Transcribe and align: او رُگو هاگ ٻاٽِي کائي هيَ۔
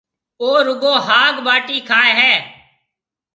او 0.41 0.49
رُگو 0.67 0.93
هاگ 1.07 1.35
ٻاٽِي 1.45 1.77
کائي 1.89 2.11
هيَ۔ 2.19 2.33